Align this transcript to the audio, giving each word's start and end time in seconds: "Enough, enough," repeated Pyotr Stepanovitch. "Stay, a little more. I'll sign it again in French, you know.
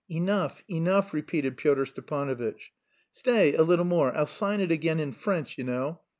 "Enough, 0.09 0.63
enough," 0.67 1.13
repeated 1.13 1.57
Pyotr 1.57 1.85
Stepanovitch. 1.85 2.71
"Stay, 3.13 3.53
a 3.53 3.61
little 3.61 3.85
more. 3.85 4.11
I'll 4.17 4.25
sign 4.25 4.59
it 4.59 4.71
again 4.71 4.99
in 4.99 5.11
French, 5.13 5.59
you 5.59 5.63
know. 5.63 6.01